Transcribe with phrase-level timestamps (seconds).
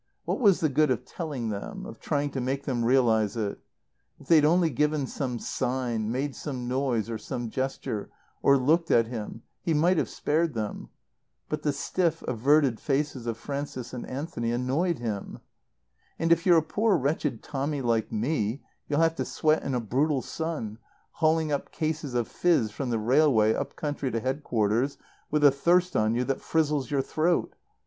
[0.25, 3.59] What was the good of telling them, of trying to make them realize it?
[4.19, 8.09] If they'd only given some sign, made some noise or some gesture,
[8.41, 10.89] or looked at him, he might have spared them.
[11.49, 15.37] But the stiff, averted faces of Frances and Anthony annoyed him.
[16.17, 19.79] "And if you're a poor wretched Tommy like me, you'll have to sweat in a
[19.79, 20.79] brutal sun,
[21.11, 24.97] hauling up cases of fizz from the railway up country to Headquarters,
[25.29, 27.53] with a thirst on you that frizzles your throat.